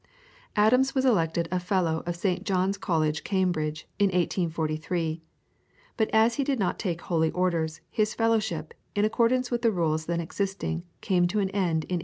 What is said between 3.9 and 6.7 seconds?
in 1843; but as he did